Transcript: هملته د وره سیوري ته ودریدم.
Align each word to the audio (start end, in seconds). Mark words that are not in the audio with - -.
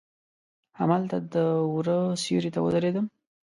هملته 0.79 1.17
د 1.33 1.35
وره 1.73 1.97
سیوري 2.23 2.49
ته 2.55 2.59
ودریدم. 2.65 3.05